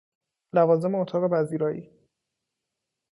[0.53, 1.89] لوازم اتاق پذیرایی: